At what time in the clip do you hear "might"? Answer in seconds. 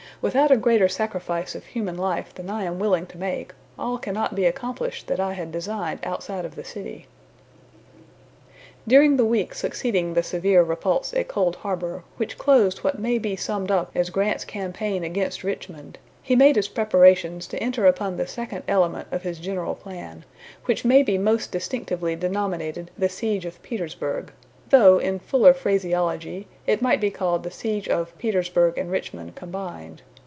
26.81-27.01